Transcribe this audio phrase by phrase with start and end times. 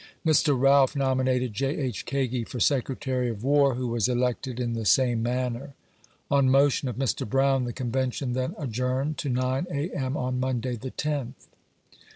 [0.25, 0.59] Mr.
[0.59, 1.77] Realf nominated J.
[1.77, 2.07] H.
[2.07, 5.75] Kagi for Secretary of "War, who was elected in the same manner.
[6.31, 7.29] On motion of Mr.
[7.29, 9.89] Brown, the Convention then adjourned to 9, A.
[9.91, 11.49] M, on Monday, the 10 th.